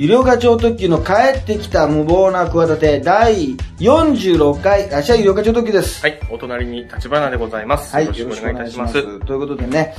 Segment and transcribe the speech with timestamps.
[0.00, 6.00] 有料課長特急の帰ってきた無謀な企て第46回、あしは有料課長特急です。
[6.00, 7.94] はい、お隣に立花でございます。
[7.94, 8.94] はい、よろしくお願いいたします。
[8.94, 9.94] ということでね、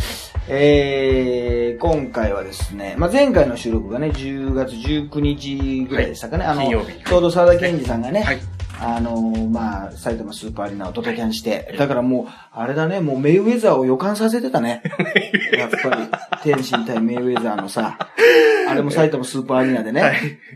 [0.48, 8.40] えー、今回はですね、まあ、前回の収録がね、10月19日ぐらいでしたかね、はいあの、ちょうど沢田健二さんがね、はい
[8.84, 9.22] あの
[9.52, 14.82] まあ、埼玉スーパーアリーナをドタキャンして、だからもう、あれだね、もうメイウェザーを予感させてたね。
[15.56, 16.10] やっぱり、
[16.42, 17.98] 天心対メイウェザーのさ、
[18.68, 20.14] あれも埼玉スーパーアリーナでね、はい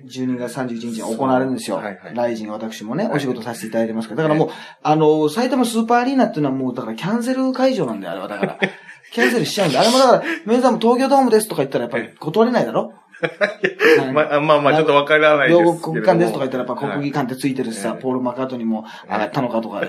[0.08, 1.78] 12月31日に行われるんですよ。
[1.78, 4.24] はいはいライジン私もね、お仕事させていただいてますから。
[4.24, 4.50] だからもう、
[4.82, 8.28] あの、埼玉スーパーアリーナっていうのはもう、だからキャンセル会場なんだよ、あれは。
[8.28, 8.58] だから。
[9.12, 9.82] キャンセルしちゃうんだ。
[9.82, 12.92] あれもだから、メイウェザーも東京ドームですとか言ったらやっぱり断れないだろ？
[14.14, 15.62] まあまあまあ、ちょっとわからないです。
[15.62, 18.02] 両国国間ですとか言ったらやっぱ国技館ってついてるしさ、はい。
[18.02, 19.82] ポール・マカートニーも上がったのかとか、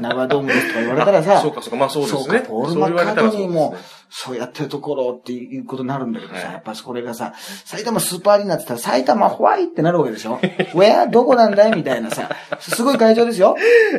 [0.00, 2.40] 名古屋ドームですとか言われたらさ、 そうかそうかまあそうですね。
[2.40, 3.76] ポール・マカートニーも
[4.16, 7.32] そうやってるところっていうことになるんだけどさ、はいやっぱそれがさ、
[7.64, 10.38] 埼玉スーパーアリーナって言ったら埼玉ホワイってなるわけでしょ
[10.72, 11.10] ?Where?
[11.10, 11.74] どこなんだい？
[11.74, 12.30] みたいなさ、
[12.60, 13.56] すごい会場ですよ。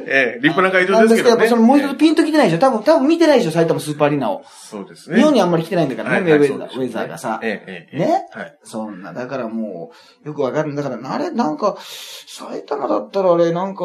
[0.08, 1.36] ええ、立派な会場ですけどね。
[1.36, 2.60] なんやっぱそのもう一つえピンと来てないでしょ？
[2.60, 4.42] 多分、多分見てないでしょ埼玉スーパーアリーナを。
[4.42, 5.18] えそうですね。
[5.18, 7.42] 日本にあんまり来てないんだからね、ウェザー、ウェザーがさ。
[7.44, 8.00] ええ、ええ。
[8.00, 8.26] ね？
[8.32, 8.58] はい。
[8.64, 9.92] そんな、だからも
[10.24, 11.76] う、よくわかるんだから、あれ、なんか、
[12.28, 13.84] 埼玉だったらあれ、なんか、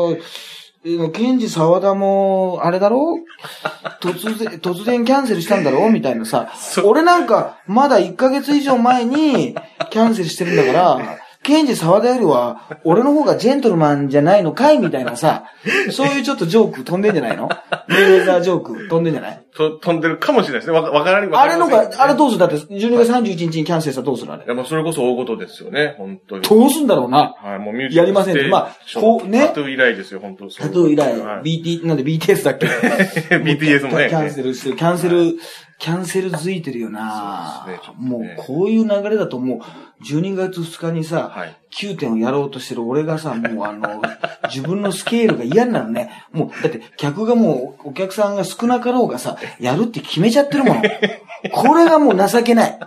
[0.82, 3.18] えーケンジ沢田も、あれだろ？
[4.00, 5.90] 突然、突然キャンセルしたんだろ？
[5.90, 6.50] みたいなさ。
[6.84, 9.54] 俺なんか、まだ1ヶ月以上前に、
[9.90, 15.44] キャンセルしてるんだから、ケンジ沢田よりは、俺の方がジェントルマンじゃないのかいみたいなさ、
[15.91, 17.48] そういうちょっとジョーク飛んでんじゃないの？
[17.88, 20.74] メイウェザージョーク飛んでんじゃないと飛んでるかもしれないですね。
[20.78, 21.30] わかわからない。
[21.32, 22.41] あれのが、あれどううする？
[22.41, 24.44] だって、12月31日にキャンセルしたらどうするあれ？
[24.44, 24.48] い。
[24.48, 25.94] や、もうそれこそ大事ですよね。
[25.97, 26.42] 本当に。
[26.42, 27.34] どうすんだろうな？
[27.42, 32.66] はい、もうミュージックやりませんまあこうねタトゥー以来ですよ、本当タトゥー以来、はい BT、なんで BTS だっけ？
[33.36, 34.08] BTS もね。
[34.10, 35.34] キャンセルしてる、キャンセル、
[35.80, 39.60] キャンセルづいてるよなねちょっともうねこういう流れだともう、
[40.04, 44.02] 12月2日にさ、はい9点をやろうとしてる俺がさ、もうあの、
[44.52, 46.10] 自分のスケールが嫌になるね。
[46.32, 50.82] もう、だって客がもう、お客さんが少なかろうがさ、やるって決めちゃってるもの。
[51.52, 52.78] これがもう情けない。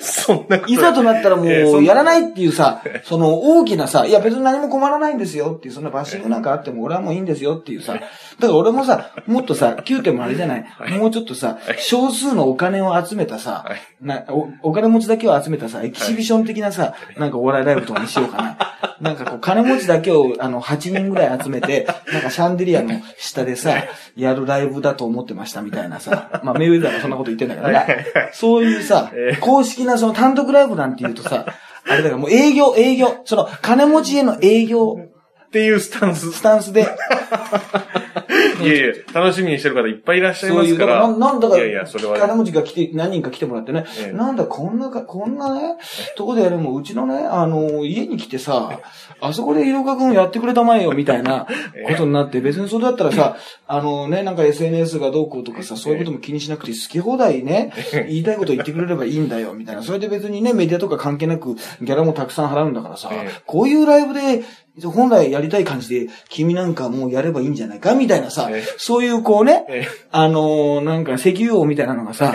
[0.00, 0.76] そんなことい。
[0.76, 8.06] ざとなったらもう、やらないっていうさ、その大きなさ、いや別に何も困らないんですよっていう、そんなバッシングなんかあっても俺はもういいんですよっていうさ、だか
[8.40, 10.64] ら俺もさ、もっとさ、9点もあれじゃない、
[10.98, 18.58] もうちょっとさ、少数のお金を集めたさはい、なお、お金持ちだけを集めたさ、エキシビション的なさ、なんかお笑いライブとかにしようかな。
[19.00, 23.74] なんかこう、金持ちだけを、あの、8人ぐらい集めて、なんかシャンデリアの下でさ、
[24.16, 27.95] やるライブだと思ってましたみたいなさ、まあ、メイウェザーがそんなこと言ってんだけどね。
[28.32, 31.46] そういうさええ、公式なその単独ライブなんて言うとさ、
[31.88, 34.98] あれだからもう営業、営業、その金持ちへの営業
[35.46, 36.32] っていうスタンス。
[36.32, 36.86] スタンスで、
[38.62, 39.76] いやいや、楽しみにしてる。
[39.76, 40.94] 方いっぱいいらっしゃいそういう、ますから。
[40.94, 42.18] だから、ななんだかいやいや、それは。
[42.18, 44.12] 金持ちが来て、何人か来てもらってね、ええ。
[44.12, 45.76] なんだ、こんなか、こんなね、
[46.16, 48.80] とこでやるもう、うちのね、あの、家に来てさ、
[49.20, 51.46] あそこで色川くんやってくれたまえよ、みたいな
[51.88, 53.36] ことになって、別にそれだったらさ、
[53.66, 57.72] あのね、なんか SNS がどうこうとかさ、そういうことも気にしなくて、好き放題ね、
[58.08, 59.82] 言いたいこと言ってくれればいいんだよ、みたいな。
[59.82, 64.44] それで別にね、メディアとか関係なく、ギャラもたくさん払うんだからさええ、こういうライブで、
[64.84, 72.32] 本来やりたい感じで、君なんかもうやればいいんじゃないかみたいなさええ、そういうこうねええ、あのーなんか石油王みたいなのがさ、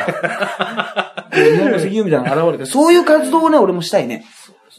[1.33, 4.25] 日本の石油みたいなのが現れて、そういう活動をね、俺もしたいね。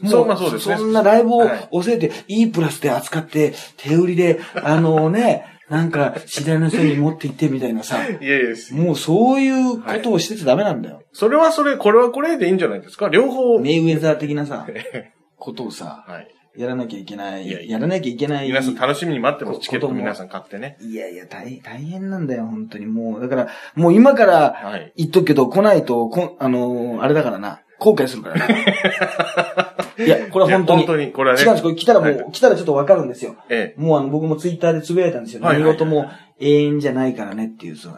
[0.09, 11.03] そうまあそうですねそんなライブをはい教えて、いいプラスで扱って、手売りで、あのね、なんか、次第の人に持って行ってみたいなさ、いやいや、もうそういうことをしてちゃダメなんだよ。
[11.12, 13.09] それはそれ、これはこれでいいんじゃないですか？
[13.09, 13.59] 両方。
[13.59, 16.28] メイウェザー的なさ、えことをさ、はい。
[16.57, 18.49] やらなきゃいけない、いやいややらなきゃいけない。
[18.49, 19.59] 皆さん楽しみに待ってます。
[19.59, 20.77] こチケット皆さん買ってね。
[20.81, 22.87] いやいや、大大変なんだよ、本当に。
[22.87, 28.67] もう、だから、もう今からはい言っとくけど、来ないと、こんあのーあれだからな、後悔するからね。
[30.05, 30.87] いや、これは本当に。
[30.87, 31.63] 本当にこれはね違うんです。
[31.63, 33.37] これ来たらもう、は来たらちょっとわかるんですよ。
[33.49, 35.43] えもうあの、僕もツイッターでつぶやいたんですよ。
[35.43, 37.97] はいはいはい何事も永遠じゃないからねっていう、その、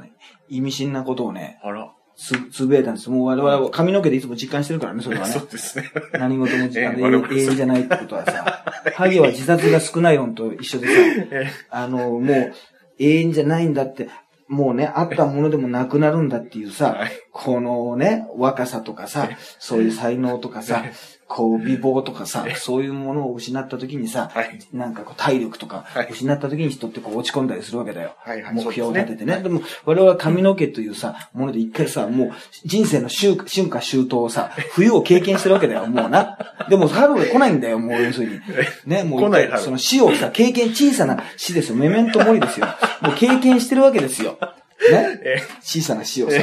[0.49, 1.67] 意味深なことをね、え。
[1.67, 1.93] あら。
[2.16, 3.11] つ、つぶやいたんです。
[3.11, 5.32] もう我々は髪の毛でいつも実感してるからね、それはね。
[5.34, 5.40] そ。
[5.40, 5.90] うですね。
[6.12, 7.02] 何事も時間で。
[7.05, 8.64] 永遠じゃないってことはさ、
[8.94, 10.93] ハゲは自殺が少ない論と一緒でさ、
[11.31, 12.52] えあの、もう
[12.99, 14.08] 永遠じゃないんだって、
[14.49, 19.29] もうね、あったものでもなくなるんだっていうさ、はいこのね、若さとかさ、
[19.59, 20.85] そういう才能とかさ、
[21.27, 28.15] こう美貌とかさ、そういうものを失った時にさ、はいなんかこう体力とかはい失った時に人ってこう落ち込んだりするわけだよ。
[28.19, 29.43] はいはい目標を立ててね。
[29.43, 32.33] でも我々は髪の毛というさ、もので一回さ、もう
[32.65, 36.39] 人生の春春夏秋冬をさ、冬を経験してるわけだよ、もうな。
[36.71, 38.41] でも春が来ないんだよ、もう要するに。
[38.87, 41.77] ね、もう来ない春その死をさ、経験、小さな死ですよ。
[41.77, 42.67] メメントモリですよ。
[43.03, 44.39] もう経験してるわけですよ。
[44.93, 45.21] ね？
[45.25, 46.39] え小さな死をさ。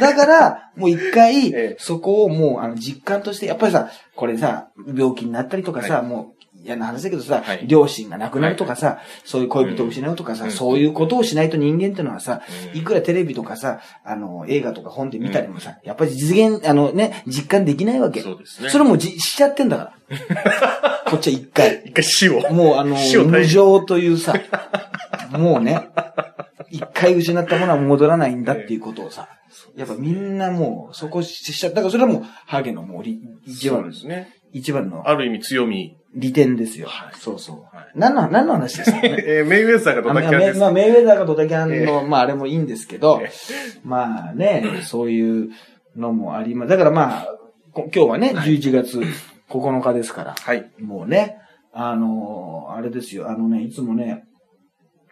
[0.00, 6.06] だから、もう一回ええ、そこをもう、あの、実感として、やっぱりさ、これさ、病気になったりとかさ、はい。
[6.06, 7.66] もう、嫌な話だけどさ、はい。
[7.66, 10.50] 両親が亡くなるとかさ、そういう恋人を失うとかさ、うん。
[10.50, 12.78] そういうことをしないと人間ってのはさ、うん。
[12.78, 18.20] いくらテレビとかさ、あの、映画とか本で見たりもさ、やっぱり実現、あのね、実感できないわけ。
[18.20, 18.70] そうですね。
[18.70, 21.02] それもうじしちゃってんだから。
[21.06, 21.82] こっちは一回。
[21.84, 22.40] 一回死を。
[22.52, 22.96] もうあの、
[23.26, 24.34] 無常というさ、
[25.30, 25.88] もうね、
[26.70, 29.28] 一回失ったものは戻らないんだっていうことをさ、
[29.76, 34.28] やっぱみんなもう、そこしちゃったから、それはもう、ハゲのもうり、一番ですね。
[34.52, 35.96] 一番のある意味強み。
[36.14, 36.86] 利点ですよ。
[36.88, 37.76] はいそうそう。
[37.76, 39.00] はい何の、何の話ですか？
[39.02, 39.16] ね。
[39.26, 40.58] えーメイウェザーがドあタキャンです。
[40.60, 43.30] まあ、メイウェザーがドタキャンの、まあ、あれもいいんですけどえ、
[43.84, 45.50] まあね、そういう
[45.94, 46.70] のもあります。
[46.70, 47.28] だからまあ、
[47.72, 49.00] こ今日はね、11月
[49.50, 50.70] 9日ですから、はい。
[50.80, 51.36] もうね、
[51.72, 54.24] あのーあれですよ、あのね、いつもね、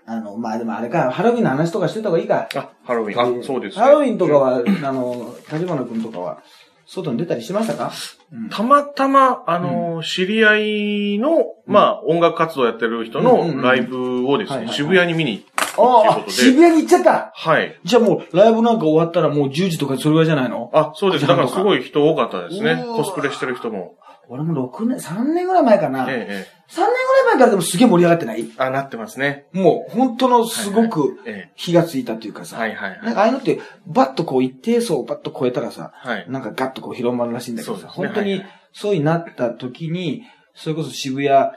[0.06, 2.48] あの、まあでもあれか、ハロウィンの話とかしてた方がいいか。
[2.54, 3.40] あ、ハロウィン。
[3.40, 3.82] あ、そうです、ね。
[3.82, 6.38] ハロウィンとかは、あの、立花君とかは、
[6.86, 7.92] 外に出たりしましたか？
[8.30, 16.62] うんたまたま、あの、知り合いの、まあ、音楽活動やってる人うんうんうんのライブをですね、渋谷に見に行ったというああ渋で。
[16.68, 17.80] 谷に行っちゃったはい。
[17.84, 20.70] じゃあもう、ライブなんか終わったらもう10時とかそれぐらいじゃないの？
[20.74, 21.26] あ、そうです。
[21.26, 23.94] だからすごい人多かったですねコスプレしてる人も。
[24.28, 26.04] 俺も6年、3年ぐらい前かな。
[26.04, 26.88] 3年ええ、えぐらい
[27.26, 28.40] 前からでもすげえ盛り上がってない？
[28.40, 28.44] え。
[28.58, 29.46] あ、なってますね。
[29.52, 32.56] もう、本当のすごくえ火がついたというかさ。
[32.56, 32.60] え。
[32.60, 33.02] はいはいはい。
[33.02, 36.26] なんかああいうのって、バッとこう一定層をバッと超えたらさ、はい。
[36.28, 38.42] なんかガッとこう広まるらしいんだけどさ、ね本当に
[38.72, 40.22] そうになった時に、
[40.54, 41.50] それこそ渋谷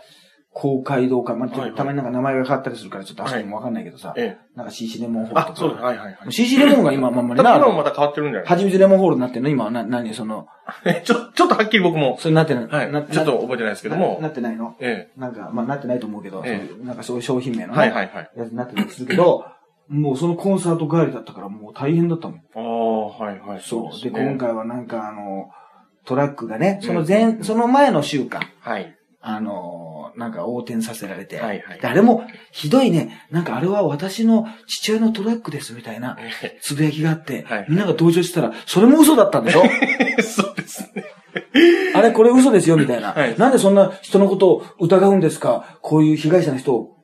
[0.59, 4.57] 公会堂か、まあ、はいはいたまになんか名前が変わったりするからちょっと確かにもわかんないけどさ、ええ。
[4.57, 5.56] なんか CC レモンホールあと、か。
[5.59, 5.81] そうです。
[5.83, 6.31] はいはいはい。
[6.33, 8.50] CC レモンが今 まんまりな、今もまた変わってるんじゃない？
[8.50, 9.50] はじめてレモンホールになってんの？
[9.50, 10.48] 今はな、何その、
[11.06, 12.68] ちょ、ちょっとはっきり僕も、それなってない？
[12.68, 12.92] はい。
[12.92, 14.30] なちょっと覚えてないですけどもなな。
[14.30, 14.75] ってないの？
[14.80, 17.68] えなんか、まあなってないと思うけど、ええそういうなんかそういう商品名え。
[17.68, 18.30] のね、はいはいはい。
[18.36, 19.45] やつになってたりするけど、
[19.89, 22.38] もうそのコンサート帰りだったからもう大変だったもん。
[22.56, 23.59] ああ、はいはい。
[23.62, 24.04] そう。
[24.04, 25.50] で、今回はなんかあの、
[26.06, 28.94] トラックがね、そのうん前、その前の週か、はい。
[29.21, 29.87] あの、
[30.18, 39.64] なんか横転させられて、はいはいであれもひどいね、なんかあれは私の父親のトラックですみたいなえ つぶやきがあって、はいみんなが同情してたら、それも嘘だったんでしょ？
[40.18, 41.04] え そうですね。
[41.94, 45.78] あれこれ嘘ですよみたいな、はいなんでそんな人のことを疑うんですか？
[45.81, 46.96] こういう被害者の人を、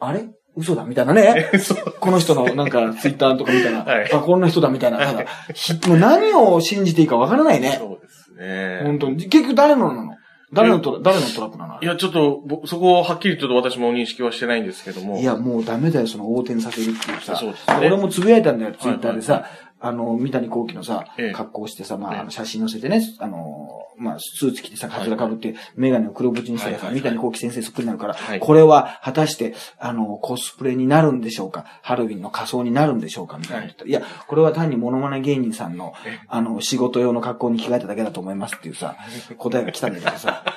[0.00, 0.24] あれ？
[0.56, 1.50] 嘘だみたいなね。
[2.00, 4.98] この人のなんかツイッターとか見たら、はいあ、こんな人だみたいな。
[4.98, 7.76] はいひもう何を信じていいかわからないね。
[7.78, 8.80] そうですね。
[8.84, 9.16] 本当に。
[9.28, 10.12] 結局誰のなの？
[10.54, 15.18] 誰のトラ誰のトラックなのいや、ちょっと、ぼそこをはっきりちょっと私も認識はしてないんですけども。
[15.18, 17.36] いや、もうダメだよ、その横転させるっていうさ。
[17.36, 19.34] そうですね俺もつぶやいたんだよ、ツイッターでさ。
[19.34, 19.44] はい
[19.84, 26.94] あの、三谷幸喜のさ、ええ格好してさ、まあ、写真載せてね、あの、まあ、スーツ着てさ、カツラ被って、メガネを黒縁にしたらさ、はいはいはい。
[26.96, 28.40] 三谷幸喜先生そっくりになるから、はい。
[28.40, 31.64] これは果たして、あの、コスプレになるんでしょうか？
[31.82, 33.38] ハロウィンの仮装になるんでしょうか？
[33.38, 38.96] みたいな言ったら、い、や、これは単にモノマネ芸人さんのえ、あの、仕事用の格好に着替えただけだと思いますっていうさ、
[39.38, 40.44] 答えが来たんだけどさ、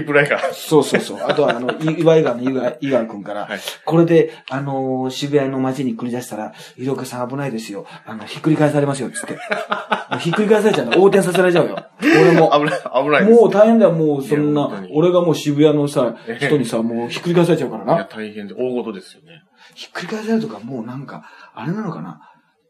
[0.00, 0.40] リプライが。
[0.52, 1.18] そうそうそう。
[1.22, 7.86] あとは、あの、い岩井川の井川井川くんから、はいで、あのー渋谷の街に繰り出したら、医療家さん危ないですよ。
[8.04, 9.34] あの、ひっくり返されますよ、つって。
[9.34, 9.38] も
[10.16, 10.92] うひっくり返されちゃうの。
[10.94, 11.78] 横転させられちゃうよ。
[12.00, 12.52] 俺も。
[12.58, 13.24] 危ない、危ない。
[13.24, 18.04] もう大変だよ、もうそんな俺がもう渋谷のさ、ええ人にさ、もうひっくり返されちゃうからいや、な。
[18.04, 19.42] 大変で、大事ですよね。
[19.74, 22.20] ひっくり返されるとか、もうなんか、あれなのかな。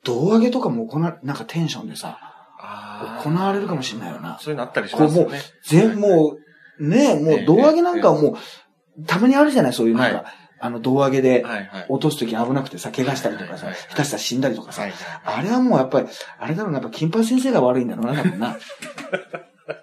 [0.04, 2.18] 胴上げとかも行わ、なんかテンションでさ、
[2.58, 4.38] あ行われるかもしれないよな。
[4.40, 6.38] そういうのあったりしこうもうますよね。、全、もう、
[6.80, 8.36] ねもう胴上げなんかはも
[8.98, 10.26] う、たまにあるじゃない、そういうなんか、はい
[10.58, 11.44] あの、胴上げで。
[11.88, 14.92] 落とすとき危なくてさ、怪我したりとかさ、下手したら死んだりとかさ、はい
[15.24, 18.56] あれはもうやっぱり、あれだろうな、やっぱ金八先生が悪いんだろうな、多分な。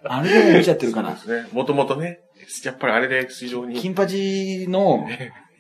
[0.06, 1.16] あれでも見ちゃってるから。
[1.16, 1.50] そうですね。
[1.52, 2.22] もともとね、
[2.64, 3.80] やっぱりあれで非常に。
[3.80, 5.08] 金八の、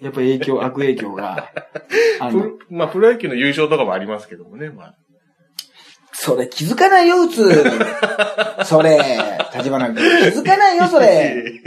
[0.01, 1.51] やっぱ影響、悪影響が、
[2.19, 2.31] あ
[2.69, 4.95] まあ、プロ野球の優勝とかもありますけどもね、まあ。
[6.13, 7.63] それ気づかないよ、打つ。
[8.65, 8.97] それ、
[9.55, 9.95] 立花君。
[9.95, 10.01] 気
[10.39, 11.61] づかないよ、それ。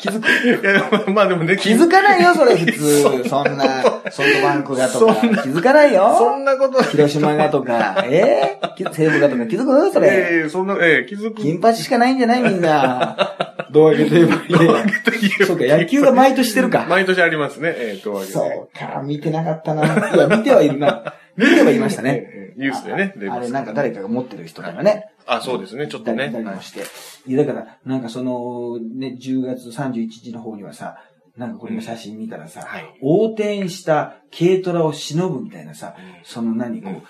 [0.00, 0.28] 気づく。
[0.28, 3.28] いや、まあでもね、気づかないよ、それ、普通。
[3.28, 5.14] そんな、ソフトバンクがとか。
[5.14, 6.16] 気づかないよ。
[6.18, 8.02] そんなこと、広島がとか。
[8.08, 10.08] えー、西武がとか気づくそれ。
[10.08, 11.42] ええそんな、ええ気づく。
[11.42, 13.16] 金八しかないんじゃないみんな。
[13.70, 16.86] 胴上げといえばいいそうか、野球が毎年してるか。
[16.88, 19.84] 毎年ありますね、ええとはいえねそうか、見てなかったな。
[19.84, 21.04] いや、見てはいるな。
[21.36, 22.39] 見てはいましたね。
[22.60, 25.10] ええニュースでね、あれなんか誰かが持ってる人とかね。
[25.26, 26.28] あ、そうですね、ちょっとね。
[26.28, 26.84] いたりもして。
[27.26, 27.32] い。
[27.32, 30.98] や、だから、なんかその、ね、10月31日の方にはさ、
[31.36, 32.98] なんかこれの写真見たらさ、はい。
[33.00, 36.24] 横転した軽トラを忍ぶみたいなさ、うん。
[36.24, 37.02] その何、こう、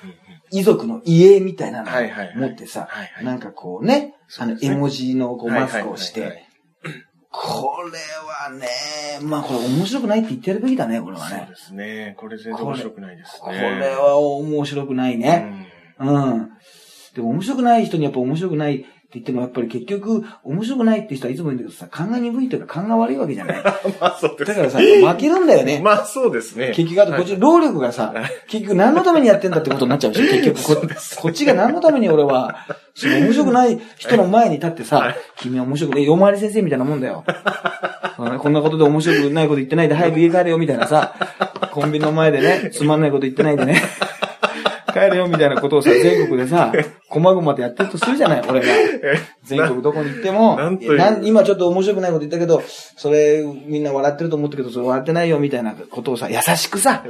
[0.53, 2.89] 遺族の家みたいなのを持ってさ
[3.23, 5.61] なんかこうね、あの、絵文字のこうはい。
[5.63, 6.47] マスクをして、
[7.31, 7.99] これ
[8.49, 8.67] はね、
[9.23, 11.57] まあこれ面白くないって言ってやるべきだね、これはねそうで。
[11.57, 12.15] すね。
[12.19, 13.41] これ全然面白くないですね。
[13.43, 15.69] これは面白くないね。
[15.99, 16.51] うん。
[17.15, 23.63] でも面白くない人にやっぱ面白くない言ってもやっぱり結局面白くないって人はいつも言うんだけどさ、勘が鈍いというか勘が悪いわけじゃない。
[24.01, 25.81] まあそうですからさ、負けるんだよね。
[25.83, 26.73] まあそうですね。
[26.75, 28.15] 結局、あとこっち、労力がさ、
[28.47, 30.87] 結局何のためにやってんだってことになっちゃうし、 結局こ、
[31.23, 37.25] こっちが何のために俺は、その面白くない人の前に立ってさ、君は面白くない、夜回り先生みたいなもんだよ。
[38.17, 41.15] こんなことで面白くないこと言ってないで早く家帰れよみたいなさ、
[41.73, 43.83] コンビニの前でね、つまんないこと言ってないでね、
[44.93, 46.73] 帰れよみたいなことをさ、全国でさ、
[47.09, 48.67] こまごまとやってるとするじゃない、俺が。
[49.45, 50.59] 全国どこに行っても、
[51.23, 52.63] 今ちょっと面白くないこと言ったけど、
[52.97, 57.05] それみんな笑ってると思ったけど、それ笑ってないよみたいなことをさ、優しくさ、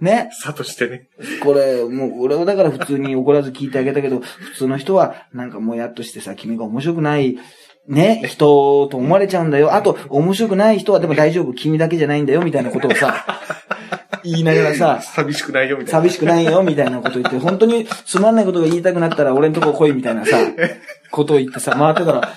[0.00, 0.30] ね。
[0.32, 1.08] さとしてね。
[1.42, 7.38] これ、もう、俺はだから普通に怒らず聞いてあげたけど、普通の人は、なんかもやっとしてさ、君が面白くない、
[7.86, 9.74] ね、人と思われちゃうんだよ。
[9.74, 13.24] あと、面白くない人はでも大丈夫、君だけじゃないんだよ、みたいなことをさ、
[14.24, 16.00] 言いながらさ、寂しくないよみたいな。
[16.00, 20.38] 寂しくないよ、みたいなこと言って、本当につまんないことが言いたくなったら俺のとこ来い、みたいなさ、
[21.10, 22.28] ことを言ってさ、回ってたら、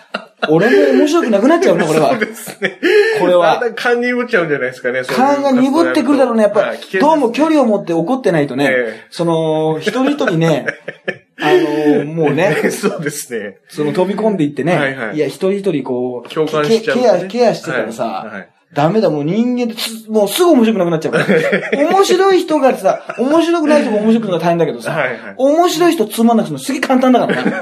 [0.50, 2.20] 俺も面白くなくなっちゃうね、俺はそう。
[2.20, 2.80] ですね。
[3.20, 5.04] これはだんだん勘鈍っちゃうんじゃないですかね。
[5.04, 6.44] 勘が鈍ってくるだろうね。
[6.44, 10.68] やっぱどうも距離を持って怒ってないとね、ええその、一人一人ね、
[11.42, 11.52] あ
[12.00, 13.58] のもうね、 そうですね。
[13.68, 21.26] その飛び込んでいってね、はいはいや、一人一人こう、共感しちゃう、ケケア、ケアしてたらさ、ダメだ、もう人間です、もうすぐ面白くなくなっちゃうから。
[21.90, 27.54] 面白い人がさ、面白くない人も面白くのが大変だけどさ、はいはい面白い人つまんなくするのすげえ簡単だからね。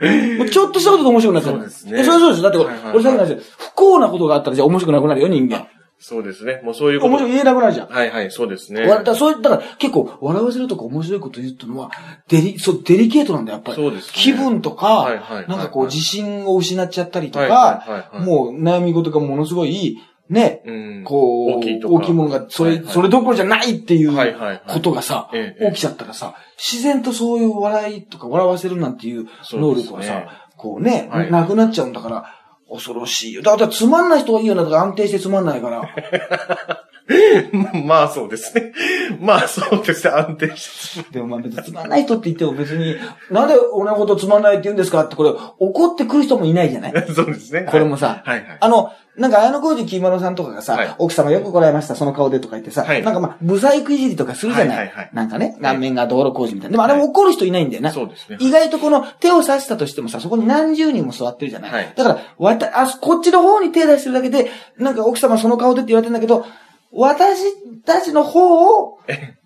[0.38, 1.54] もうちょっとしたことで面白くなっちゃう。
[1.54, 2.42] そうですねえそれはそうです。
[2.42, 5.66] だって、俺さっきの話で不幸なことがあったらじゃあ面白くなくなるよ、人間。
[6.02, 6.62] そうですね。
[6.64, 7.12] もうそういうこと。
[7.12, 7.88] 面白く言えなくなるじゃん。
[7.88, 8.86] はいはい、そうですね。
[8.86, 11.90] わだそういったら結構笑わせるとか面白いこと言うってのは、
[12.28, 13.76] デリ、そう、デリケートなんだよ、やっぱり。
[13.76, 19.98] そうですね気分とか、はいはいはいなんかこう自信を失っちゃったりとか、はいはいはいはいもう悩み事がものすごい、
[20.30, 32.39] ね、うんこう、大きいとかものが、それ、はいはいそれどころじゃないっていうはいはいはいことがさ、ええ起きちゃったらさ、自然とそういう笑いとか笑わせるなんていう能力はさ、ねこうね、はいなくなっちゃうんだから、
[32.70, 33.42] 恐ろしいよ。
[33.42, 35.82] だからつまんない人はいいよな、とか安定してつまんないから。
[37.86, 38.72] まあそうですね。
[39.20, 40.12] まあそうですね。
[40.12, 41.10] 安定して。
[41.12, 42.96] でもまあ別につまんない人って言っても別に、
[43.30, 45.04] なんで俺のことつまんないって言うんですか？
[45.04, 46.92] ってこれ怒ってくる人もいないじゃない？
[47.14, 47.66] そうですね。
[47.70, 48.44] これもさ、はいはい。
[48.60, 56.72] あの、なんか綾小路きいまろさんとかがさ、はい奥様よく来られました、その顔でとか言ってさ、はいなんかまあ、ブサイクいじりとかするじゃない,、はいはいはいなんかね、顔面が道路工事みたいな。
[56.72, 57.90] でもあれも怒る人いないんだよな。
[57.90, 58.36] そうですね。
[58.40, 66.46] 意外とこの手を刺したとしてもさ、そこに何十人も座ってるじゃない、はいだから、わた、あ、こっちの方に手出してるだけで、なんか奥様その顔でって言われてんだけど、
[66.92, 68.98] 私たちの方を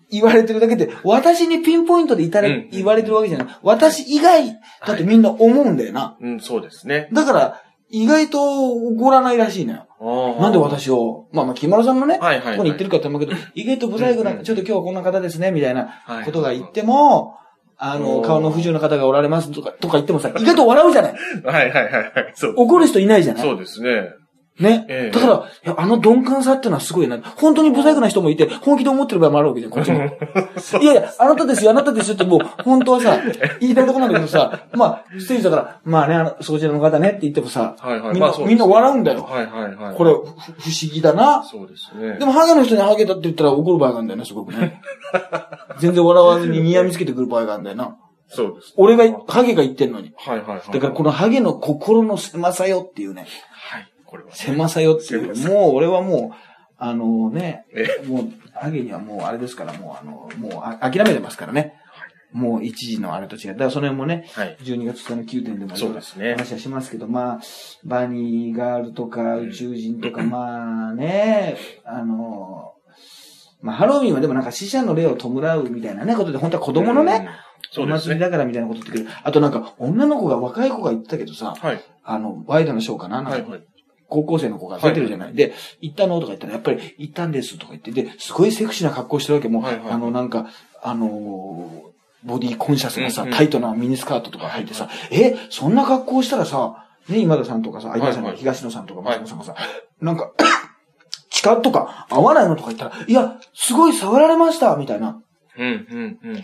[0.09, 3.47] 言われてるだけで、私にピンポイントでいたれ、うん言われてるわけじゃない。
[3.61, 6.17] 私以外だってみんな思うんだよな。
[6.19, 7.09] うん、そうですね。
[7.13, 9.87] だから、意外と怒らないらしいのよ。
[10.39, 17.35] なんで私を、まあまあ、木村さんのね、はいはいはいここに言ってるかと思うけど、 意外とブサイクな、うんうんちょっと今日はこんな方ですね、みたいなはいことが言っても、
[17.77, 22.13] あの、顔の不自由な方がおられますとか、とか言ってもさ、意外と笑うじゃない はいはいはいはい。
[22.35, 22.53] そう。
[22.57, 24.09] 怒る人いないじゃないそうですね。
[24.59, 24.85] ね。
[24.87, 27.19] ええだから、いや、あの鈍感さってのはすごいな。
[27.35, 30.05] 本当に不細工な人もいて、本気で思ってる場合もあるわけじゃん、こっちも。
[30.81, 33.19] いやいや、あなたですよ、あなたですよってもう、本当はさ、
[33.59, 39.23] 言いたいとこなんだけどさ、まあ、ステージだから、まあね、あの、そちらの方ねって言ってもさ、はいはいみんな、まあそうですみんな笑うんだよ。
[39.23, 39.95] はいはいはい。
[39.95, 41.43] これ、ふ不思議だな。
[41.43, 42.17] そうですね。
[42.17, 44.81] でも、ハゲの人にハゲだって言ったら怒る場合があるんだよね、すごくね。
[45.79, 47.97] 全然笑わずにニヤみつけてくる場合があるんだよな。
[48.27, 48.73] そうです。
[48.77, 50.13] 俺が、ハゲが言ってんのに。
[50.17, 50.71] はいはいはい。
[50.71, 53.27] だから、このハゲの心の狭さよっていうね。
[54.15, 54.23] はい。
[54.23, 54.35] これはね。
[54.35, 55.35] 狭さよっていう。
[55.35, 56.35] 狭もう、俺はもう、
[56.77, 58.05] あのね、え？
[58.05, 61.75] もう、ハゲにはもう、あれですから、もう、あの、もうあ、諦めてますからね。
[62.31, 63.47] もう、一時のあれと違う。
[63.53, 64.57] だから、その辺もね、はい。
[64.61, 67.39] 12月2日の9点でも、そうですね話はしますけど、まあ、
[67.85, 71.55] バニーガールとか、宇宙人とか、まあね、
[71.85, 72.73] あの、
[73.61, 77.29] まあ、ハロウィンはでもなんか死者の霊を弔うみたいなね、ことで、本当は子供のね。
[77.77, 79.09] お祭りだからみたいなこと言ってくる。
[79.23, 81.81] あとなんか、女の子が、若い子が言ってたけどさ、はい。
[82.03, 83.63] あの、ワイドのショーかななんかはいはい。
[84.09, 85.33] 高校生の子が出てるじゃない。
[85.33, 89.49] で、行ったのとか言ったら、やっぱり行ったんですとか言って、で、すごいセクシーな格好してるわけ。
[89.49, 89.91] もう、はいはい。
[89.91, 90.47] あの、なんか、
[90.81, 91.95] あのー
[92.25, 93.35] ボディコンシャスなさ、うんうん。
[93.35, 99.55] タイトなミニスカートとか履いてさ、え、そんな格好したらさ、ね、今田さんとかさ、相田さん、はいはい東野さんとか松本さんがさ、
[100.01, 100.31] なんか、
[101.29, 105.21] 力とか合わないのとか言ったら、いや、すごい触られましたみたいな。
[105.57, 106.41] うん、うん、うん、うん。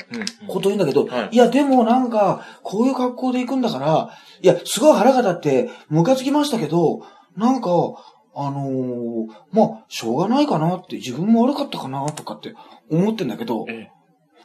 [0.47, 1.29] こと言うんだけど、はい。
[1.31, 4.09] いや、でもなんか、こういう格好で行くんだから、
[4.41, 7.01] いや、すごい腹が立って、ムカつきましたけど、
[7.37, 7.69] なんか、
[8.33, 12.53] あのーまあ、しょうがないかなって、自分も悪かったかなとかって
[12.89, 13.89] 思ってんだけど、え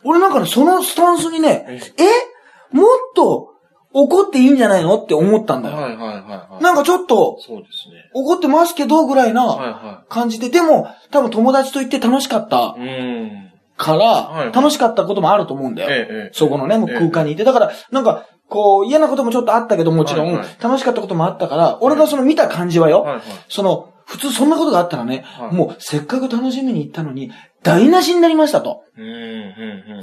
[0.05, 3.55] 俺なんかね、そのスタンスにねえ、えもっと
[3.93, 5.76] 怒っていいんじゃないのって思ったんだよ。
[5.76, 6.62] はいはいはいはい。
[6.62, 8.11] なんかちょっとそうですね。
[8.14, 12.81] 怒ってますけどぐらいはいなは感じで、でも多分友達と行って楽しかったい。
[12.81, 13.52] うん。
[13.76, 15.90] から、はい楽しかったこともあると思うんだよ。
[15.90, 17.45] ええええそこのね、空間にいて。
[17.45, 23.21] だから、なんか、こう、嫌なこともちょっとあったけど、もちろん、楽しかったこともあったから、俺がその見た感じはよ。
[23.49, 25.55] その、普通そんなことがあったらね、はい。
[25.55, 28.85] もうせっかく楽しみに行ったのに、台無しになりましたと。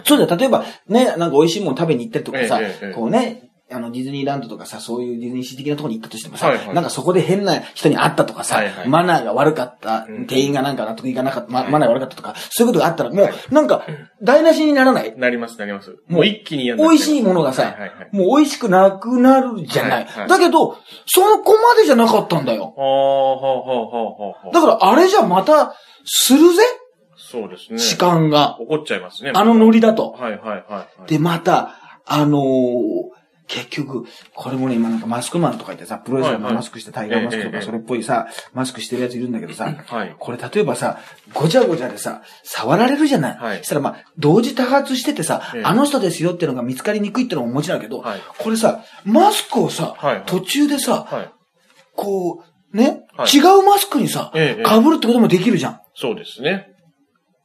[0.04, 2.60] そうだよ、例えば、ね、なんか美味しいもの食べに行ったりとかさ、
[2.94, 13.86] こうね、あの、ディズニーランドとかさ、そういうディズニーシー的なところに行ったとしてもさ、はいはいなんかそこで変な人に会ったとかさ、はいはいマナーが悪かった、うん店員がなんか納得いかなかった、まマナーが悪かったとか、そういうことがあったら、もう、なんか、
[14.22, 15.14] 台無しにならない。
[15.18, 15.96] なります、なります。
[16.08, 18.16] もう一気に嫌にな美味しいものがさ、はいはいはい。
[18.16, 19.92] もう美味しくなくなるじゃない。
[19.92, 22.74] はいはいだけど、そこまでじゃなかったんだよ。
[22.76, 24.52] はあ、はあ、はあ、はあ、はあ。
[24.52, 25.76] だから、あれじゃまた、
[26.06, 26.64] するぜ？
[27.16, 27.80] そうですね。
[27.80, 28.58] 時間が。
[28.62, 29.32] 怒っちゃいますね。
[29.34, 30.12] あのノリだと。
[30.12, 31.10] はいはいはいはい。
[31.10, 31.76] で、また、
[32.06, 32.44] あのー
[33.48, 40.16] 結局、これもね、今なんかマスクマンとか言ってさ、プロレスラーのマスクしてタイガーマスクとかそれっぽいさ、マスクしてるやついるんだけどさ、はい。
[40.18, 41.00] これ例えばさ、
[41.34, 43.38] ごちゃごちゃでさ、触られるじゃない。
[43.38, 49.96] はいそしたらまあ、同時多発しててさ、ええあの人ですよっていうのが見つかりにくいってのももちろんだけど、はいこれさ、マスクをさ、
[50.26, 51.32] 途中でさ、はい。
[51.96, 54.54] こう、ね、はい違うマスクにさ、被る
[54.98, 55.82] ってこともできるじゃん。
[55.96, 56.73] そうですね。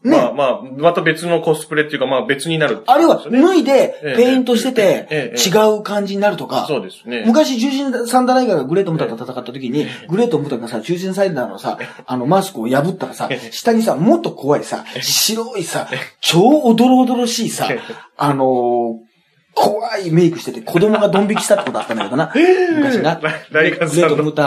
[0.05, 0.17] ね。
[0.17, 7.25] まあまあ、また別のコスプレっていうか、まあ別になるってあるいは脱いでええペイントしてて違う感じになるとか、そうですね。
[7.27, 15.89] 昔、中心サンダーライガーがグレートムタと戦った時に、グレートムタがさ、中心サイダーのさ、あの、マスクを破ったらさ、下にさ、もっと怖いさ、白いさ、
[16.21, 17.69] 超おどろおどろしいさ、
[18.17, 19.08] あのー
[19.61, 22.33] 怖いメイクしてて子供がドン引きしたってことあったんだけどな。
[22.77, 23.19] 昔な。
[23.21, 24.43] ラライガーグレートムタ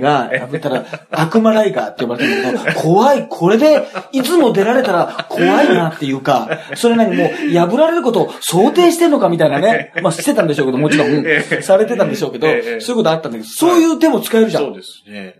[0.00, 9.92] が破ったら、悪魔ライガーって呼ばれてるんだけど、怖い、これで、いつも出られたら怖いなっていうか、 それなにもう、破られることを想定してんのかみたいなね。
[10.02, 14.64] まあ、してたんでしょうけど、もちろん、ええされてたんでしょうけど、ええそういうことあったんだけど、そういう手も使えるじゃん。
[14.64, 15.34] そうですね。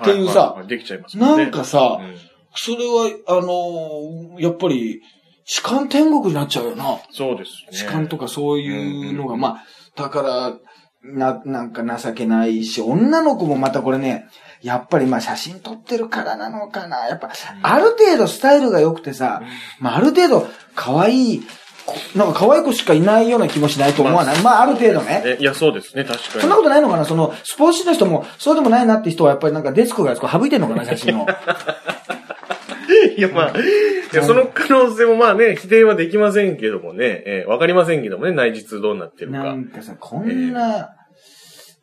[0.00, 2.16] っていうさできちゃいますなんかさうん
[2.54, 5.00] それは、あのーやっぱり、
[5.44, 6.98] 痴漢天国になっちゃうよな。
[7.10, 7.76] そうですね。
[7.76, 9.64] 痴漢とかそういうのが、うんまあ、
[9.96, 10.52] だから、
[11.04, 14.26] な、なんか情けないし、女の子もまたこれね、
[14.62, 17.08] やっぱりまあ写真撮ってるからなのかな。
[17.08, 17.30] やっぱ、
[17.62, 19.42] ある程度スタイルが良くてさ、
[19.80, 21.42] まあある程度可愛い
[21.84, 24.42] 子、なんか可愛い子しかいないような気もしないと思わない？
[24.42, 25.22] まあある程度ね。
[25.26, 26.40] えいや、そうですね、確かに。
[26.42, 27.04] そんなことないのかな？
[27.04, 31.26] その、スポーツ紙の人も、そうでもないなって人はやっぱりなんかデスクがこう省いてんのかな写真を。
[33.16, 39.52] いや、まあ、いや、その可能性もまあね、否定はできませんけどもね、えーわかりませんけどもね、内実どうなってるなか。
[39.52, 40.90] んかさ、こんな、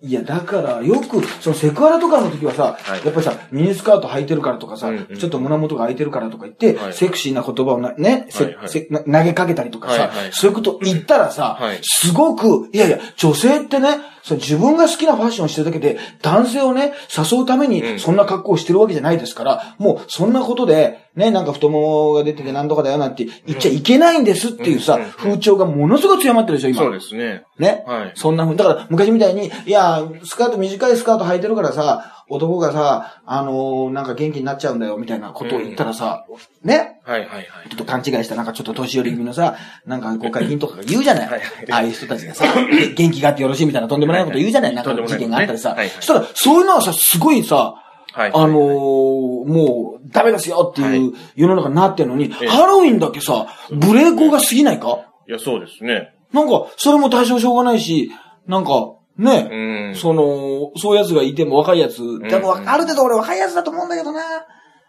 [0.01, 3.05] いや、だから、よく、そのセクハラとかの時はさ、はい。
[3.05, 5.17] やっぱりさ、ミニスカート履いてるからとかさ、うんうん。
[5.17, 6.93] ちょっと胸元が開いてるからとか言って、はい。
[6.93, 8.69] セクシーな言葉をなね、せはいはい。
[8.69, 11.79] せな投げかけたりとかさ、はいはいそういうこと言ったらさ、はい。
[11.81, 13.89] すごく、いやいや、女性ってね、
[14.23, 26.81] そう自分が好きなファッションをしてるだけで、男性をね、誘うためうんに、そんな格好をしてるわけじゃないですから、もう、そんなことで、ね、なんか太ももが出てて何とかだよなんて言っちゃいけないんですっていうさ、うんうんうん風潮がものすごく強まってるでしょ、今。
[26.81, 27.43] そうですね。
[27.57, 27.83] ね。
[27.85, 28.57] はいそんなふうに。
[28.57, 36.25] だから、昔みたいに、いや、スカート、短いスカート履いてるからさ、男がさ、あのーなんか元気になっちゃうんだよ、みたいなことを言ったらさ、
[36.63, 36.99] ね？
[37.05, 37.45] はいはいはい。
[37.69, 41.27] ちょっと勘違いした、なんかちょっと年寄り組のさ、なんか国会議員とかが言うじゃない？
[41.27, 42.45] はいはいああいう人たちがさ、
[42.95, 44.75] 元気があってよろしいみたいなとんでもないこと言うじゃない？
[44.75, 45.75] なんか事件があったりさ。
[45.95, 47.75] そしたら、そういうのはさ、すごいさ、
[48.13, 48.31] はい。
[48.33, 54.99] あのーもう、ダメですよっていう世の中になってるのに、ええハロウィンだけさ、ブレーコが過ぎないか？
[55.27, 56.13] いや、そうですね。
[56.33, 58.11] なんか、それも対象しょうがないし、
[58.47, 58.71] なんか、
[59.19, 59.95] ね、うん。
[59.95, 64.21] その、そういうやつがいても若いやつ、でも、うんある程度俺若いやつだと思うんだけどな。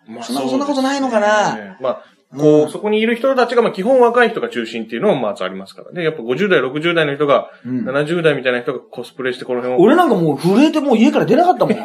[0.07, 2.05] まあそんなそんなことないのかなまあ、
[2.37, 6.05] こう、そこにいる人たちが、まあ、基本若い人が中心っていうのも、まずありますからね。
[6.05, 9.85] やっぱ50代、60代の人が、うん70代みたいな人がコスプレしてこの辺を。
[9.85, 11.77] 俺なんかもう震えてもう家から出なかったもん。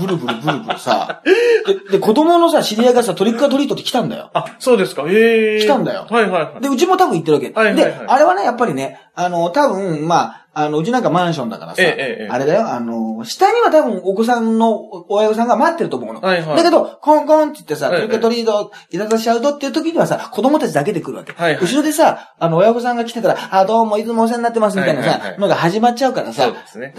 [0.00, 1.22] ブルブルブルブルさ。
[1.64, 4.30] で、で子供のさ、知り合いがさ、トリックアトリートって来たんだよ。
[4.34, 5.04] あ、そうですか。
[5.08, 5.60] へえ。
[5.60, 6.60] 来たんだよはいはいはい。
[6.60, 7.50] で、うちも多分行ってるわけ。
[7.52, 16.20] はいはいはいで、あれはね、やっぱりね、あの、多分、まあ、あの、うちなんかマンションだからさ、ええええあれだよ、あの、下には多分お子さんのお親御さんが待ってると思うの。
[16.20, 16.56] はいはい。
[16.56, 21.32] だけど、コンコンって言ってさ、ええトリックアトリート、いただしちゃうとっていう時にはさ、子供たちだけで来るわけ。
[21.32, 21.62] はいはい。
[21.62, 26.52] 後ろでさ、あの、親御さんが来てたら、あ、どうもいつもお世話になってますみたいなさ、のが始まっちゃうからさ。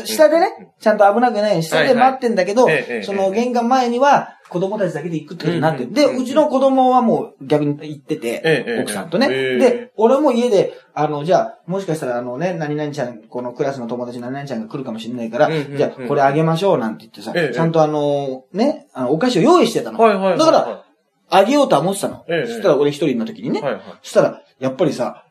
[0.06, 2.68] 下でね、ちゃんと危なくないように下で待ってんだけど、
[3.04, 5.94] その玄関前には子供たちだけで行くってことになってる。
[5.94, 9.28] で、うちの子供はもう逆に行ってて、ええ奥さんとね。
[9.30, 20.00] ええで、俺も家で、あの、じゃあ、もしかしたらあのね、何々ちゃん、このクラスの友達何々ちゃんが来るかもしれないから、じゃあ、これあげましょうなんて言ってさ、ええちゃんとあの、ね、あの、お菓子を用意してたの。
[20.00, 20.40] はいはいはい。
[20.40, 20.86] だから、
[21.30, 22.26] あげようとは思ってたの。
[22.28, 23.62] ええそしたら俺一人の時にね。
[24.02, 25.26] そしたら、やっぱりさ、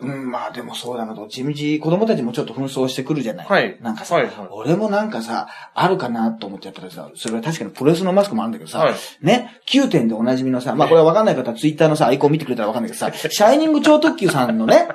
[0.00, 3.46] うん、まあでもそうだな、どっちみち子供たちもちょっと紛争してくるじゃない。
[3.46, 3.78] はい。
[3.80, 4.32] なんかさ、はいはい。
[4.50, 8.94] 俺もなんかさ、あるかなと思ってやったらさ、それは確かにプロレスのマスクもあるんだけどさ、はい。
[9.22, 14.88] ね、9点でおなじみのさ、まあこれはわかんない方はツイッターのさ、アイコン見てくれたらわかんないけどさ、 シャイニング超特急さんのね、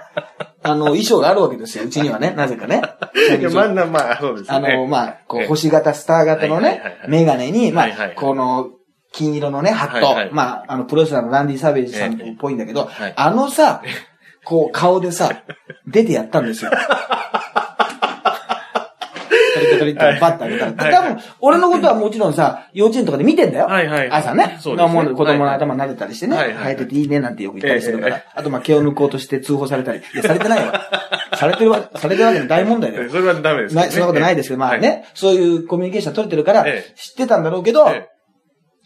[0.61, 1.85] あの、衣装があるわけですよ。
[1.85, 2.81] うちにはね、なぜかね。
[3.39, 4.57] いや、まあ、なまあ、そうですね。
[4.57, 5.47] あの、まあ、こう、ええ。
[5.47, 8.71] 星型、スター型のねメガネに、まあはいはいはい、この、
[9.11, 10.29] 金色のね、ハッはいはい。
[10.29, 10.35] ト。
[10.35, 13.81] まあ、あの、プロレスラーのランディ・サーベージさんっぽいんだけどはい、あのさ、
[14.49, 15.43] こう、顔でさ、
[15.85, 16.71] 出てやったんですよ。
[19.79, 20.71] トリトリバッとあげたら。
[20.71, 23.67] はい多分、俺のことはもちろんさ、幼稚園とかで見てんだよ。
[23.67, 24.57] はいはい朝ね。
[24.59, 26.35] そうですね子供の頭撫でたりしてね。
[26.35, 28.23] 生えてていいねなんてよく言ったりするかえら。
[28.33, 29.99] あと、まあ、毛を抜こうとして通報されたり。
[29.99, 30.81] いや、されてないわ。
[31.37, 33.09] されてるわ、されてるわけで大問題だよ。
[33.09, 38.18] それはダメです、ない、そんなことないですけど、まあね、そういうコミュニケーション取れてるからええ、知ってたんだろうけど、ええ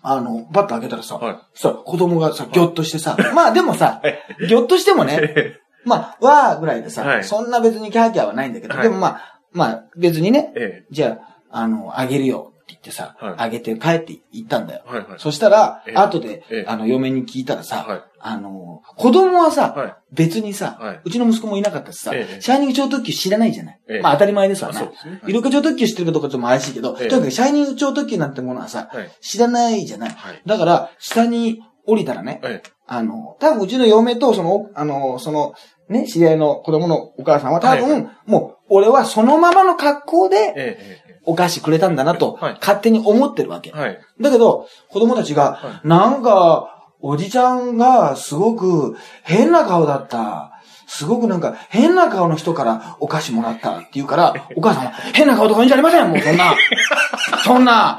[0.05, 1.37] あの、バッと開けたらさ、はい。
[1.55, 7.23] さ、子供がさ、ぎょっとしてさ、まあでもさえ、ぎょっとしてもね、え まあ、わーぐらいでさ、はい。
[7.23, 8.83] そんな別にキャーキャーはないんだけど、はい。
[8.83, 10.85] でもまあ、まあ別にね、え。
[10.91, 11.19] じゃ
[11.51, 13.33] あ、あの、あげるよ言ってさ、はい。
[13.37, 14.83] あげて帰って行ったんだよ。
[14.85, 15.19] はいはい。
[15.19, 15.95] そしたらえ、え。
[15.95, 18.01] 後でええ、あの、嫁に聞いたらさ、はい。
[18.19, 19.95] あの、子供はさ、はい。
[20.11, 21.01] 別にさ、はい。
[21.03, 22.41] うちの息子もいなかったしさ、ええ。
[22.41, 23.79] シャイニング超特急知らないじゃない。
[23.87, 24.01] ええ。
[24.01, 24.79] まあ当たり前ですわな。
[24.79, 25.19] そうですね。
[25.21, 25.31] はい。
[25.31, 27.07] イルカ超特急知ってるかどうかちょっと怪しいけど、ええ。
[27.07, 29.11] とにかくシャイニング超特急なんてものはさ、はい。
[29.21, 30.09] 知らないじゃない。
[30.09, 30.41] はい。
[30.45, 35.53] だから、下に降りたらね、えあの、多分うちの嫁と、その、あの、その、
[35.89, 43.71] ね、知り合いの子供のお母さんは多分、はいもう、俺はそのままの格好えで、ええお菓子くれたんだなと、はい勝手に思ってるわけ。
[43.75, 43.99] えはい。
[44.21, 50.51] だけど、子供たちが、はなんか、おじちゃんがすごく変な顔だった。
[50.87, 56.55] すごくなんか変な顔の人からお菓子もらったって言うから、 お母さんは変な顔とかいいんじゃありませんもうそんな。
[57.43, 57.97] そんな。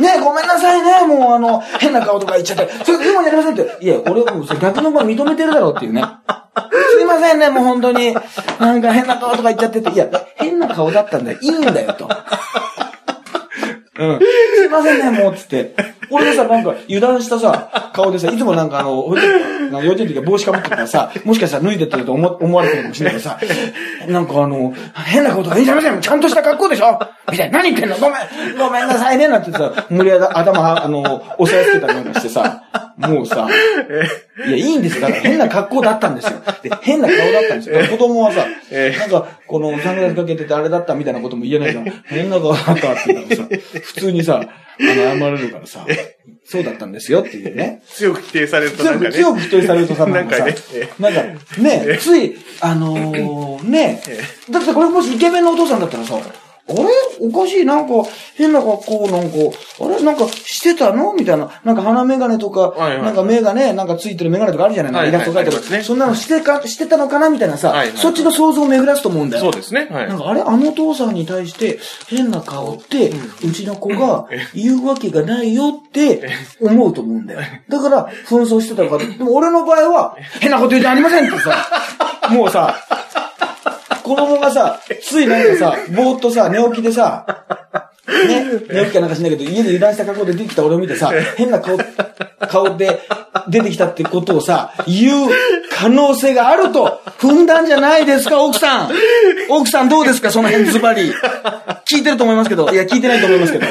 [0.00, 1.06] ねごめんなさいね。
[1.06, 2.68] もうあの、変な顔とか言っちゃって。
[2.84, 3.78] それでもやりませんって。
[3.80, 6.04] いや、俺もう逆の場合認めてるだろうっていうね。
[6.94, 8.14] すいませんね、もう本当に。
[8.58, 9.90] なんか変な顔とか言っちゃってて。
[9.90, 10.06] いや、
[10.36, 11.38] 変な顔だったんだよ。
[11.40, 12.08] いいんだよと。
[14.02, 14.18] うん。
[14.18, 15.74] すいませんね、もう、つって。
[16.12, 23.40] 俺がさ、なんか、油断したさ、顔でさ、いつもなんかあの、幼稚園の時は帽子かぶってるからさ、もしかしたら脱いでってると思思われてるかもしれないけどさ、
[24.08, 26.98] なんかあの、変なことがいいじゃありませんちゃんとした格好でしょ。
[27.30, 27.96] みたいな、何言ってんの？
[27.96, 31.02] ごめん、ごめんなさいね、なんてさ、無理やり頭、あの、
[31.38, 32.64] 押さえつけたりなんかしてさ、
[32.96, 33.48] もうさ、
[34.46, 35.02] いや、いいんですよ。
[35.02, 36.40] だから変な格好だったんですよ。
[36.62, 37.78] で、変な顔だったんですよ。
[37.88, 38.46] 子供はさ、
[38.98, 43.48] なんか、このサングラスかけててあれだったみたいなことも言えないから、変な顔だったって言ったらさ、
[43.82, 44.44] 普通にさ、あ
[44.82, 45.86] の、謝れるからさ、
[46.44, 47.82] そうだったんですよっていうね。
[47.86, 49.12] 強く否定されるとなんかね。
[49.12, 51.22] 強く否定されるとさ、なんかねえ、なんか、
[51.60, 54.02] ね、つい、あのー、ね、
[54.50, 56.18] だってこれもしイケメンのお父さんだったらさ、
[56.72, 56.88] あれ？
[57.20, 57.64] おかしい。
[57.64, 57.94] なんか、
[58.36, 59.36] 変な格好、なんか、
[59.80, 60.02] あれ？
[60.02, 61.14] なんか、してたの？
[61.14, 61.60] みたいな。
[61.64, 63.02] なんか鼻メガネとか、はいはい。
[63.02, 65.08] なんかメガネ、なんかついてるメガネとかあるじゃない、はいはい。
[65.10, 65.82] イラスト描いてる、ね。
[65.82, 67.30] そんなのしてか、してたのかな？
[67.30, 69.44] みたいなさ、はいはいそっちの想像を巡らすと思うんだよ。
[69.44, 69.88] そうですね。
[69.90, 70.08] はい。
[70.08, 70.42] なんか、あれ？
[70.42, 73.10] あのお父さんに対して変な顔って、
[73.44, 76.28] うちの子が言うわけがないよって
[76.60, 77.40] 思うと思うんだよ。
[77.68, 78.98] だから、紛争してたのか。
[78.98, 81.66] でも俺の場合は、変なこと言ってありませんってさ、
[82.30, 82.76] もうさ、
[84.02, 87.24] 子供がさ、ついなんかさ、ぼーっとさ、寝起きでさ、
[88.28, 91.78] ね、寝起きかなんかしないけど、家で油断した格好で出てきた俺を見てさ、変な顔、
[92.48, 93.00] 顔で
[93.48, 95.30] 出てきたってことをさ、言う
[95.70, 98.90] 可能性があると踏んだんじゃないですか、奥さん。
[99.48, 101.12] 奥さんどうですか、その辺ズバリ。
[101.88, 103.66] 聞いてると思いますけど、いや、聞いてないと思いますけど。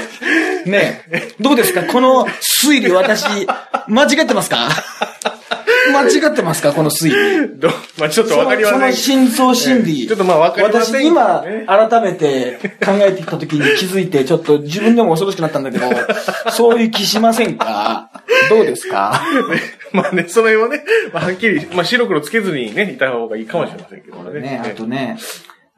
[0.65, 3.25] ねえ、どうですか、この推理私、
[3.87, 4.69] 間違ってますか？
[5.93, 7.09] 間違ってますか、この推
[7.53, 7.59] 理？
[7.59, 8.93] ど まあちょっとわかりまそのせん。
[8.93, 10.01] 真相心理。
[10.01, 10.07] ええ。
[10.07, 15.85] ちょっとまあわかりません私今ね、改めて考えてきた時に気づいて、ちょっと自分でも恐ろしくなったんだけど、
[16.51, 18.09] そういう気しませんか？
[18.49, 19.21] どうですか？
[19.93, 24.39] まあね、その辺はね、まあはっきり、まあ白黒つけずにね、いた方がいいかもしれませんけどね。
[24.41, 25.17] ね、あとね、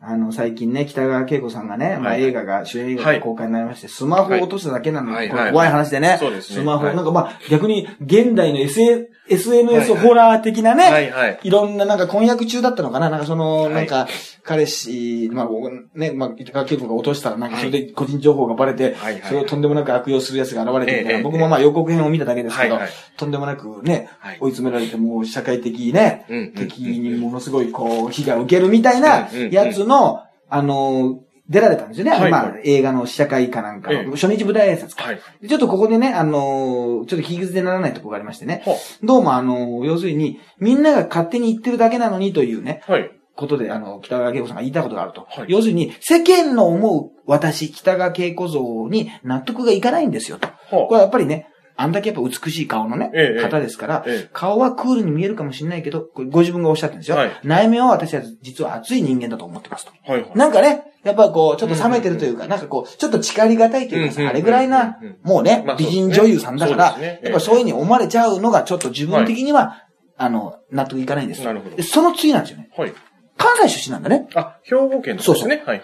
[0.05, 3.15] あの、最近ね、北川景子さんがね、まあはい映画が、主演映画はい。
[3.19, 6.55] が公開になりまして、スマホを落としただけなの怖い話でね、そうですね。
[6.57, 6.95] スマホ、はい。
[6.95, 11.39] なんかまあ、逆に現代の SA SNS ホラー的なね、はいはい。
[11.43, 13.09] いろんななんか婚約中だったのかな？
[13.09, 13.73] なんかその、はい。
[13.73, 14.07] なんか、
[14.43, 22.77] 彼氏、まあ、おね、まあ、北川景子が落としたら、なんかそれで個人情報がバレて、それをとんでもなく悪用する奴が現れてみたいな、ええ僕もまあ予告編を見ただけですけど、
[23.15, 24.37] とんでもなくね、はい。
[24.41, 26.25] 追い詰められてもう社会的ね、
[26.57, 32.11] 敵にものすごいこう、被害を受けるみたいなやつの、あの、出られたんですよね。
[32.11, 35.03] はいまあは、映画の試写会かなんかの、ええ初日舞台挨拶か。
[35.03, 35.19] はい。
[35.41, 38.61] でちょっとここでね、あのーちょっと聞き捨てならないとこがありましてね。
[38.65, 43.11] ほどうもあのー要するに、みんなが勝手に言ってるだけなのにというね、はい。
[43.35, 45.25] ことで、あの、北川景子さんが言いたことがあると。
[45.27, 50.47] はい要するに、世間の思う私、北川景子像に納得がいかないんですよと。
[50.69, 57.17] ほこれはやっぱりね、あんだけやっぱ美しい顔のね、ええ方ですから、ええ顔はクールに見えるかもしれないけど、ご自分がおっしゃってるんですよ。
[57.17, 59.91] はい内面は私は実は熱い人間だと思ってますと。
[60.05, 60.31] はいはい。
[60.35, 69.83] なんかね、やっぱこう、ちょっと冷めてるというか、なんかこう、ちょっと叱りがたいというかさ、あれぐらいなもうねまあ、美人女優さんだから、やっぱそういうふうに思われちゃうのが、ちょっと自分的には、
[70.17, 71.47] あの、納得いかないんですよ。
[71.47, 72.69] なるほどでその次なんですよね。
[72.77, 72.93] はい。
[73.37, 74.27] 関西出身なんだね。
[74.35, 75.63] あ、兵庫県のですね。
[75.65, 75.83] はいは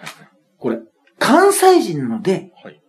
[0.58, 0.78] これ。
[1.18, 2.80] 関西人なので、はい。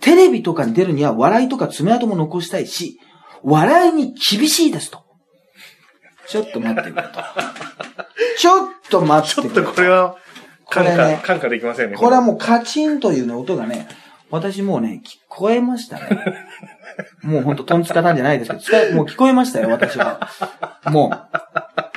[0.00, 2.98] テレビとかに出るには笑いとか爪痕も残したいし、
[3.42, 5.04] 笑いに厳しいですと。
[6.28, 7.08] ちょっと待ってくれと。
[8.38, 10.16] ちょっと待ちょってっくれとこれは、
[10.70, 11.96] 感化、これね感化できませんね。
[11.96, 13.88] これはもうカチンというね、音がね、
[14.30, 16.36] 私もうね、聞こえましたね。
[17.22, 20.28] もうほんとトンツカタンじゃないですけど、もう聞こえましたよ、私は。
[20.86, 21.30] もう、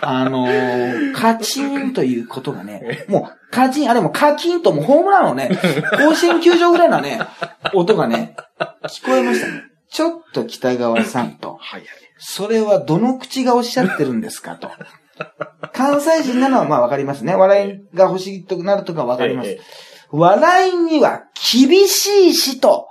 [0.01, 5.49] あのーカチンということがね、もうカチン、あれもカキンともうホームランをね、
[5.97, 7.19] 甲子園球場ぐらいのね、
[7.73, 8.35] 音がね、
[8.83, 9.61] 聞こえましたね。
[9.89, 11.89] ちょっと北川さんと、はいはい。
[12.17, 14.71] それはどの口がおっしゃってるんですかと。
[15.73, 17.35] 関西人なのはまあわかりますね。
[17.35, 19.61] 笑いが欲しいとなるとかわかりますええ。
[20.11, 22.87] 笑いには厳しいしと、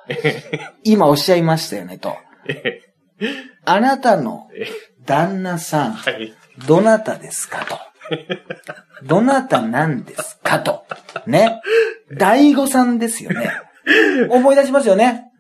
[0.82, 2.16] 今おっしゃいましたよねと。
[3.64, 4.66] あなたのえ
[5.04, 6.35] 旦那さん、はい。
[6.66, 7.78] どなたですかと。
[9.04, 10.85] どなたなんですかと。
[11.26, 11.61] ね。
[12.16, 13.50] 大悟さんですよね。
[14.30, 15.32] 思い出しますよね。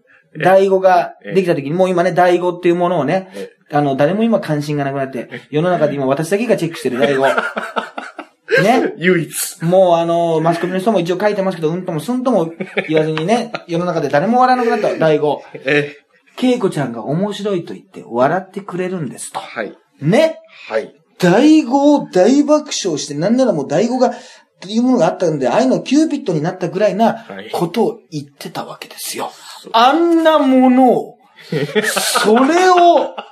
[0.42, 7.24] 大悟ができた時に、もう今ね、大悟っていうものをね、あの、誰も今関心がなくなって、世の中で今私だけがチェックしてる大悟。
[8.62, 8.92] ね？
[8.98, 9.64] 唯一。
[9.64, 12.52] もうあの、マスコミの人も一応書いてますけど、うんともすんとも
[12.88, 15.42] 言わずにね、世の中で誰も笑わなくなった大悟。
[15.54, 15.96] え？
[16.40, 19.40] 恵子ちゃんが面白いと言って笑ってくれるんですと。
[19.40, 19.74] はい。
[20.00, 20.38] ね？
[20.68, 20.94] はい。
[21.18, 24.12] 大悟を大爆笑して、なんならもう大悟が、っ
[24.60, 29.32] ていうものがあったんで、愛のキューピットになったぐらいなはいことを言ってたわけですよ。
[29.72, 31.18] あんなものを、
[31.82, 33.14] それを、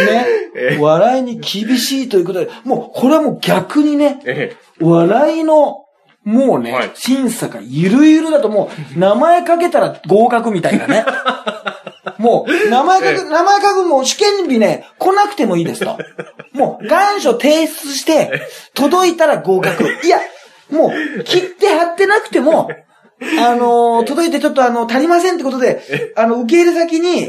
[0.00, 5.84] ね、笑いに厳しいということで、もう、これはもう逆にね、え笑いの、
[6.24, 6.90] もうね、はい。
[6.94, 11.04] 審査がゆるゆるだともう、名前かけたら合格みたいなね。
[12.18, 15.98] もう、名前書く、名前書くもう試験日ね、来なくてもいいですと。
[16.52, 18.42] もう、願書提出して、
[18.74, 19.84] 届いたら合格。
[20.04, 20.20] いや、
[20.70, 22.70] もう、切って貼ってなくても、
[23.40, 27.28] あのー届いてちょっとあの、足りませんってことで、あの、受け入れ先に、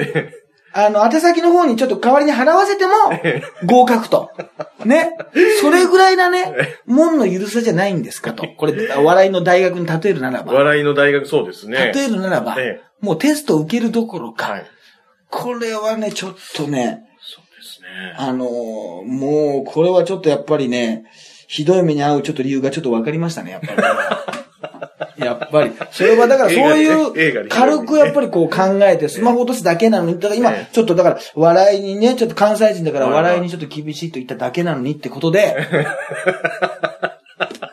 [0.73, 2.91] あの、宛先の方にちょっと代わりに払わせても、
[3.65, 4.31] 合格と。
[4.85, 5.11] ね。
[5.61, 6.51] それぐらいなね、
[6.85, 8.47] 門の許さじゃないんですかと。
[8.57, 10.53] これ、笑いの大学に例えるならば。
[10.53, 11.91] 笑いの大学、そうですね。
[11.93, 14.65] 例えるならばええ、もうテストを受けるどころか、はい。
[15.29, 18.15] これはね、ちょっとね、そうですね。
[18.17, 18.49] あのー
[19.05, 21.05] もう、これはちょっとやっぱりね、
[21.47, 23.73] ひどい目に遭うちょっと理由がちょっと分かりましたね、やっぱり。
[25.25, 25.71] やっぱり。
[25.91, 35.55] それはだからそういう、で軽くやっぱりこう考えて、スマホ落とすだけなのに、だから今ええ、ちょっとだから、笑いにね、ちょっと関西人だから笑いにちょっと厳しいと言っただけなのにってことで、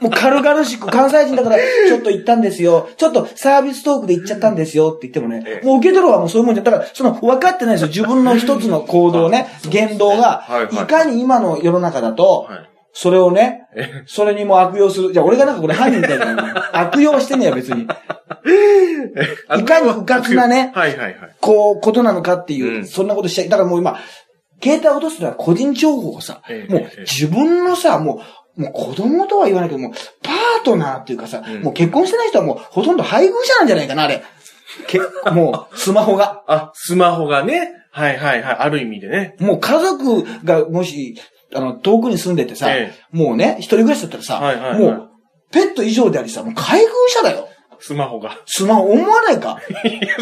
[0.00, 2.88] もう軽々しく関西人だからちょっと言ったんですよ。
[2.96, 5.66] ちょっとサービストークで言っちゃったんですよって言ってもねえ、え。
[5.66, 7.88] もう受け取るはもうそういうもんじゃ、だからその分かってないですよ。
[7.88, 12.69] 自分の一つの行動ね、言動がはい、かに今の世の中だと、はい。
[12.92, 15.12] それをねえ、それにも悪用する。
[15.12, 16.70] じゃあ俺がなんかこれ犯人みたいな。
[16.78, 17.82] 悪用してんねや別に。
[17.82, 21.16] いかにうかつなねはいはいはい。
[21.40, 23.48] こう、ことなのかっていう、うんそんなことしちゃい。
[23.48, 23.98] だからもう今、
[24.62, 28.22] 携帯落とすのは個人情報をさ、ええもう自分のさ、も
[28.56, 29.90] う、もう子供とは言わないけども、
[30.22, 34.22] パートナーっていうかさ、うんもう結婚してない人はもうほとんど配偶者なんじゃないかな、あれ。
[34.86, 35.00] け
[35.32, 36.42] もう、スマホが。
[36.46, 37.72] あ、スマホがね。
[37.92, 38.56] はいはいはい。
[38.56, 39.34] ある意味でね。
[39.40, 41.16] もう家族がもし、
[41.54, 45.10] あの、遠くに住んでてさ、えもうね、一人暮らしだったらさ、はいはいはいもう、
[45.52, 47.48] ペット以上でありさ、もう配偶者だよ。
[47.80, 48.38] スマホが。
[48.46, 49.58] スマホ思わないか？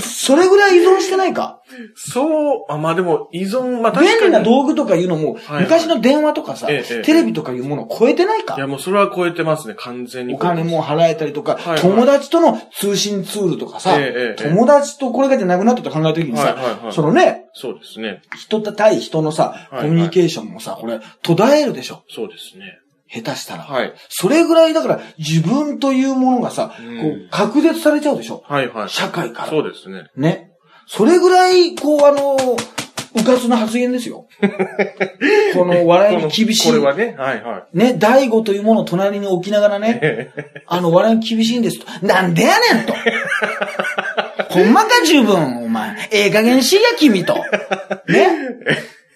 [0.00, 1.60] それぐらい依存してないか？
[1.94, 4.20] そう、あ、まあでも依存、まあ確かに。
[4.20, 8.56] 便利な道具とかいうのも、はい昔の電話とかさ、ええええテレビとかいうものを超えてないか？
[8.56, 10.34] いやもうそれは超えてますね、完全に。
[10.34, 18.22] お金も払えたりとか、はいはい友達との通信ツールとかさ、ええええ友達とこれがじゃなくなったと考えたときにさ、はいはいはいそのね、そうですね。
[18.36, 22.02] 人対人のさ、はいコミュニケーションもさ、これ、途絶えるでしょ。
[22.08, 22.78] そうですね。
[23.12, 23.62] 下手したら。
[23.64, 23.92] はい。
[24.08, 28.42] それぐらいだから、自分というものがさ、うんこう、隔絶されちゃうでしょ？
[28.46, 28.88] はいはい。
[28.88, 29.48] 社会から。
[29.48, 30.08] そうですね。
[30.16, 30.50] ね。
[30.86, 32.36] それぐらい、こう、あの、
[33.14, 34.26] うかつな発言ですよ。
[35.54, 36.68] この笑いに厳しい。
[36.70, 40.40] これはね、はいはね、大悟というものを隣に置きながらね、い。
[40.66, 42.06] あの、笑いに厳しいんですと。
[42.06, 42.94] なんでやねんと。
[44.50, 46.08] ほんまか十分、お前。
[46.10, 47.34] ええ加減しいや、君と。
[48.08, 48.30] ね。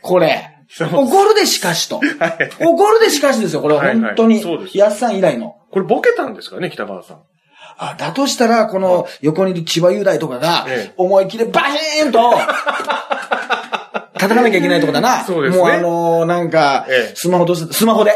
[0.00, 0.51] これ。
[0.80, 2.00] 怒るでしかしと。
[2.60, 4.70] 怒るでしかしですよ、これは本当にそうで。
[4.70, 5.56] すやっさん以来の。
[5.70, 7.18] これボケたんですかね、北川さん。
[7.78, 12.32] あ、だとしたら、この横にいる千葉雄大とかがええ、思い切りバシーンと、
[14.14, 15.24] 叩かなきゃいけないとこだな。
[15.26, 18.12] そうですねもうあのーなんかええ、スマホとスマホで。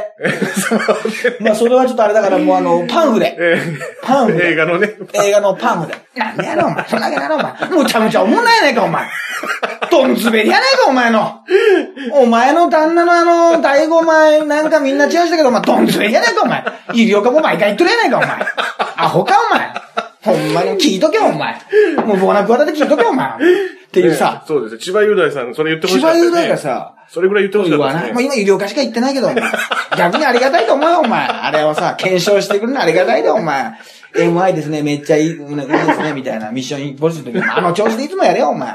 [1.40, 3.36] まあそれはちょっとあれだからもうあの、パンフで。
[3.38, 3.60] え
[4.02, 4.52] パンフで。
[4.52, 4.94] 映画のね。
[5.14, 5.94] 映画のパンフで。
[6.14, 6.84] なんでやろ、お前。
[6.88, 7.52] そんなわけやろ、お前。
[7.70, 9.06] むちゃむちゃ思んないやないか、お前。
[9.90, 11.40] どんずべりやないか、お前の。
[12.12, 16.64] お前の旦那のあの、第五枚、なんかみんな違うしたけど、お前、どんずべりやないか、お前。
[16.92, 18.28] 医療科も毎回言っとるやないか、お前。
[18.96, 19.85] アホか、お前。
[20.26, 21.54] ほんまに聞いとけ、お前。
[22.04, 23.28] もう、ボーナクワタで聞いとけ、お前。
[23.28, 23.38] っ
[23.92, 24.80] ていうさね、そうですね。
[24.80, 26.36] 千葉雄大さん、それ言ってほし千かったですね。
[26.36, 28.12] 葉雄大がさ、それぐらい言ってほし言わない。
[28.12, 29.28] もう今医療科しか言ってないけど、
[29.96, 31.26] 逆にありがたいと思うよ、お前。
[31.26, 33.72] あれをさ、検証してくるのありがたいで、お前。
[34.16, 38.74] MI ですね、めっちゃいい、うんいいですね、みたいなミッションインポッシブルの時に、あの調子でいつもやれよ、お前。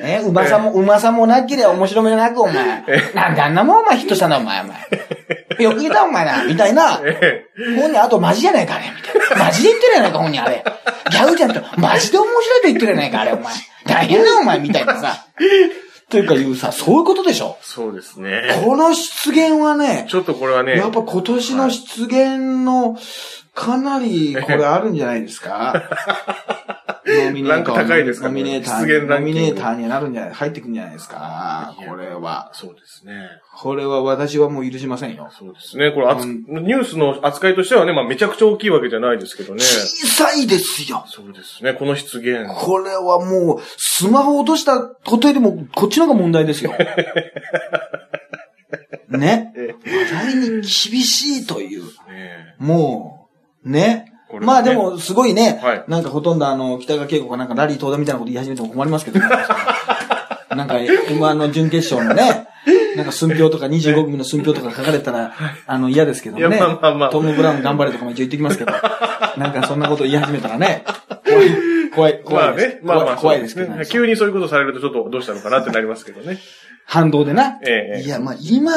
[0.00, 2.84] え、うまさも、うまさもなければ面白みがなく、お前。
[3.14, 4.76] なんであんなもん、お前ヒットしたんだ、お前、お前。
[5.58, 7.00] よく言った、お前な、みたいな。
[7.04, 9.44] え本人、あとマジじゃないか、あれ、みたいな。
[9.46, 10.64] マジで言ってるやないか、本人、あれ。
[11.10, 13.54] ギャグじゃなくて、マジで面白いと言ってるやないか、あれ、お前。
[13.86, 15.26] 大変だよ、お前、みたいなさ。
[16.10, 17.58] というか言うさ、そういうことでしょ。
[17.60, 18.62] そうですね。
[18.64, 22.96] この出現はね、ちょっとこれはね、やっぱ今年の出現の、
[23.54, 25.84] かなり、これあるんじゃないですか？
[27.10, 27.72] ノミネート。
[27.74, 28.28] ランク高いですか？
[28.28, 31.74] ノミネーターノミネーターになるんじゃない入ってくんじゃないですか？
[31.88, 32.50] これは。
[32.52, 33.14] そうですね。
[33.56, 35.28] これは私はもう許しませんよ。
[35.36, 35.90] そうですね。
[35.90, 39.60] これ、うんニュースの扱いとしてはね、まあめちゃくちゃ大きいわけじゃないですけどね。
[39.62, 41.04] 小さいですよ。
[41.06, 41.72] そうですね。
[41.74, 42.46] この出現。
[42.54, 46.72] これはもう、スマホ落としたことよりも、こっちの方が問題ですよ。
[49.08, 49.52] ね？
[49.56, 51.84] え話題に厳しいという。
[51.84, 53.17] ねもう、
[53.70, 54.12] ね。
[54.40, 59.26] まあでも、すごいね、はいなんかほとんどあの、北川景子がなんかラリー東田みたいなこと言い始めても困りますけどね。
[60.54, 62.48] なんか、M1 の準決勝のね、
[62.96, 65.32] なんか寸評とか25組の寸評とか書かれたら、
[65.66, 66.58] あの嫌ですけどもね。
[66.58, 68.72] まあまあまあトム・ブラウン頑張れとかも一応言ってきますけど、
[69.38, 70.84] なんかそんなこと言い始めたらね、
[71.24, 71.50] 怖い、
[71.94, 72.80] 怖い、怖いです。
[72.82, 73.02] まあね。
[73.02, 73.86] まあまあ、怖いですけどね。
[73.86, 76.38] 急にそういうことされるとちょっとどうしたのかなってなりますけどね。
[76.90, 77.58] 反動でな。
[77.66, 78.72] ええいや、まあ今、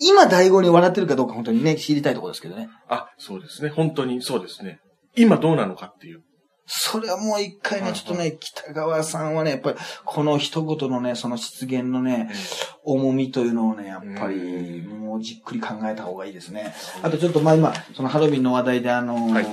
[0.00, 2.68] 今第五に笑ってるかどうか本当にね、知りたいところですけどね。
[2.88, 3.68] あ、そうですね。
[3.68, 4.80] 本当にそうですね。
[5.14, 6.22] 今どうなのかっていう。
[6.66, 12.32] それはもう一回ね、ちょっとね、北川さんはね、やっぱり、この一言のね、その出現のね、
[12.84, 16.74] 重みというのをね、やっぱり、もうじっくり考えた方がいいですね。
[17.02, 19.46] あとちょっと、まあ今、そのハロウィンの話題で、あのーはい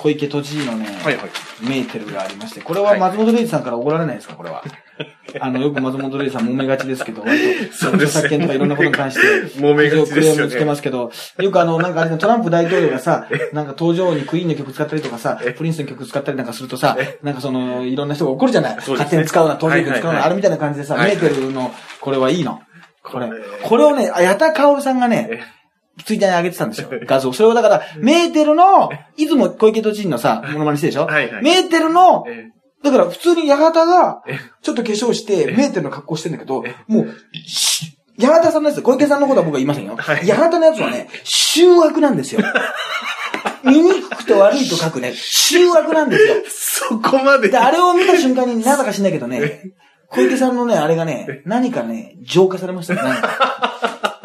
[0.00, 1.30] 小池都知事のね、はいはい。
[1.60, 4.64] メーテルがありまして、これは松本零士さんから怒られないですか、これは。
[5.40, 9.20] あの、よく松本零士さん揉めがちですけど、割と、著作権とかいろんなことに関して、
[9.60, 10.12] 揉めがちですよね。
[10.14, 18.76] クレームつけますけど、よくあの、なんかあれねトランプ大統領がさ、 なんか登場にクイーンの曲使ったりとかさ、プリンスの曲使ったりなんかするとさ、なんかその、いろんな人が怒るじゃない？
[18.76, 18.82] ね。
[18.88, 22.62] 勝手に使うな、登場曲使うな、あれみたいな感じでさ、はいメーテルの、これはいいの。
[23.02, 23.28] これ。
[23.62, 23.84] これ。
[23.84, 25.42] をね、あ矢田薫さんがね、
[26.04, 27.32] ツイッターに上げてたんですよ、画像。
[27.32, 31.06] それをだから、メーテルの、いつも小池都知事のさ、モノマネしてるでしょ？
[31.06, 31.42] はいはい。
[31.42, 32.48] メーテルの、え
[32.82, 37.14] だから普通に八幡がえ、ちょっと化粧して、えメーテルの格好してんだけどえ、もう、
[37.46, 39.96] し八幡さんのやつ、小池さんのことは僕は言いませんよ。
[39.96, 40.26] はい。
[40.26, 42.40] 八幡のやつはね、醜悪なんですよ。
[43.62, 46.88] 醜くて悪いと書くね、醜悪なんですよ。
[46.88, 47.50] そこまで。
[47.50, 49.74] で、あれを見た瞬間に、なんだか知んないけどね、
[50.08, 53.00] 小池さんのね、あれがね、何かね、浄化されましたよ、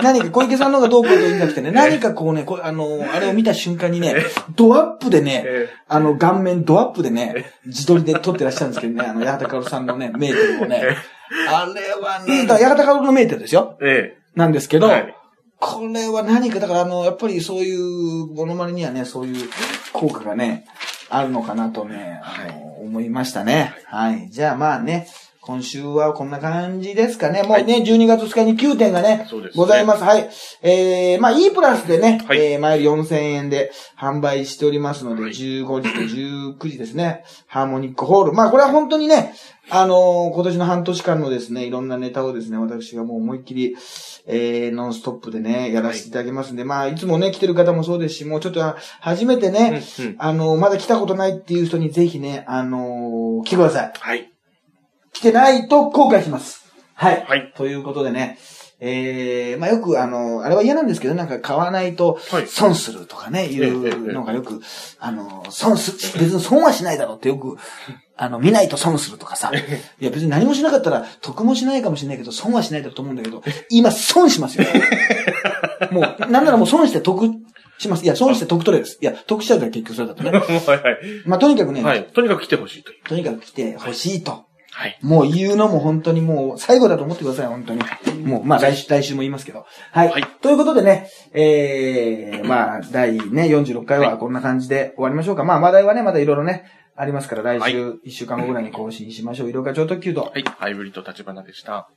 [0.06, 0.30] 何か。
[0.30, 4.16] 小池さんのがどうこうと言うんじゃなくてね、何かこうね、こあの、あれを見た瞬間にね、
[4.56, 10.96] ドアップでねえ、あの、顔面ドアップでね、自撮りで撮ってらっしゃるんですけどね、あの、八幡薫さんのね、メーテルをね。
[11.50, 13.78] あれはね、だ八幡薫のメーテルですよ。
[13.82, 15.16] えなんですけど、はい
[15.58, 19.50] これは何か、だからあの、やっぱりそういうモノマネにはね、そういう
[19.94, 20.66] 効果がね、
[21.10, 23.74] あるのかなとね、あの、思いましたね。
[23.86, 24.30] はい。
[24.30, 25.08] じゃあまあね、
[25.46, 27.44] 今週はこんな感じですかね。
[27.44, 30.04] もうね、12月2日に9点がね、ねございます。
[30.04, 30.28] はい。
[30.64, 38.34] えー、まあ E プラスでね、はいえー、前より4000円で販売しておりますので、はい15時と19時ですね、ハーモニックホール。
[38.34, 39.36] まあこれは本当にね、
[39.70, 43.76] あのー今年の半年間のですね、いろんなネタをですね、私がもう思いっきり、
[44.26, 53.94] えー、ノンストップでね、やらせていただきますんで、まあ、いつもね、来てる方もそうですし、もうちょっと、あ初めてね、うんうんあのーまだ来たことないっていう人にぜひね、あのー来てください。
[54.00, 54.35] はい。
[55.16, 56.66] 来てないと後悔します。
[56.94, 57.26] はい。
[57.26, 58.38] はいということでね、
[58.82, 64.62] えー、まあよくあの、あれは嫌なんですけど、なんか買わないとはい損するとかね、いうのがよく、
[65.00, 67.58] あの、損す、別に損はしないだろうってよく、
[68.18, 74.66] あの、見ないと損するとかさ、いや別に何もしなかったら得もしないかもしれないけど、損はしないだろうと思うんだけど、今損しますよ。
[75.92, 77.30] もう、なんならもう損して得
[77.78, 78.04] します。
[78.04, 78.98] いや、損して得取れです。
[79.02, 80.32] いや、得しちゃうから結局それだとね。
[80.38, 80.98] はいはい。
[81.26, 82.06] まあとにかくね、はい。
[82.06, 83.04] とにかく来てほしいという。
[83.08, 84.46] とにかく来てほしいと。
[84.78, 85.00] はい。
[85.02, 87.82] もう言うのも本当にもう最後だと思ってください、本当に。
[88.26, 89.66] もう、まあ来週、来週も言いますけど。
[89.94, 90.10] はい。
[90.10, 95.46] はいということでね、えー、まあ、第ね、46回はこんな感じで終わりましょうか。
[95.46, 99.50] まあ、話題はね、まだいろいろね、ありますから、来週、1週間後ぐらいに更新しましょう。
[99.50, 100.24] 医療課長特急と。
[100.24, 100.44] はい。
[100.44, 101.90] ハイブリッド立花でした。